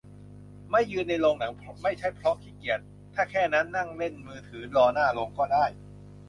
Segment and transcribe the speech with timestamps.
[0.71, 1.53] ไม่ยืนในโรงหนัง
[1.83, 2.79] ไม่ใช่เพราะขี้เกียจ
[3.13, 5.65] ถ้าแค่นั้นนั่งเล่นมือถือรอหน้าโรงก็ได้